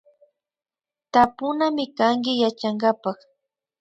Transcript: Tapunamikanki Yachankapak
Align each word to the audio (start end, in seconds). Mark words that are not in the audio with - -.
Tapunamikanki 1.13 2.31
Yachankapak 2.43 3.17